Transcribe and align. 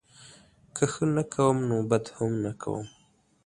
که 0.75 0.83
ښه 0.91 1.05
نه 1.15 1.23
کوم 1.33 1.57
نوبدهم 1.69 2.31
نه 2.43 2.51
کوم 2.61 2.85